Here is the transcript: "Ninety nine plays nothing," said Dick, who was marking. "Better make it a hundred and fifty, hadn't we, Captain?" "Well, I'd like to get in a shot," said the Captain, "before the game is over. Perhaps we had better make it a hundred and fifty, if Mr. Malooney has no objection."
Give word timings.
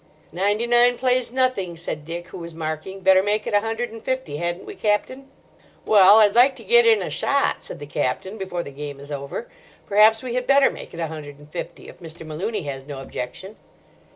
"Ninety 0.31 0.65
nine 0.65 0.97
plays 0.97 1.31
nothing," 1.31 1.77
said 1.77 2.03
Dick, 2.03 2.29
who 2.29 2.39
was 2.39 2.55
marking. 2.55 3.01
"Better 3.01 3.21
make 3.21 3.45
it 3.45 3.53
a 3.53 3.59
hundred 3.59 3.91
and 3.91 4.01
fifty, 4.03 4.37
hadn't 4.37 4.65
we, 4.65 4.73
Captain?" 4.73 5.29
"Well, 5.85 6.17
I'd 6.17 6.33
like 6.33 6.55
to 6.55 6.63
get 6.63 6.87
in 6.87 7.03
a 7.03 7.11
shot," 7.11 7.61
said 7.63 7.77
the 7.79 7.85
Captain, 7.85 8.39
"before 8.39 8.63
the 8.63 8.71
game 8.71 8.99
is 8.99 9.11
over. 9.11 9.47
Perhaps 9.85 10.23
we 10.23 10.33
had 10.33 10.47
better 10.47 10.71
make 10.71 10.91
it 10.95 10.99
a 10.99 11.05
hundred 11.05 11.37
and 11.37 11.51
fifty, 11.51 11.87
if 11.87 11.99
Mr. 11.99 12.25
Malooney 12.25 12.63
has 12.63 12.87
no 12.87 12.99
objection." 12.99 13.57